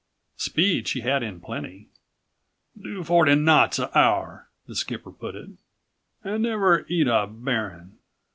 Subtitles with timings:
[0.37, 1.85] Speed she had in plenty.
[2.75, 5.51] "Do forty knots a 'our," the skipper put it,
[6.23, 7.99] "an' never 'eat a bearin'."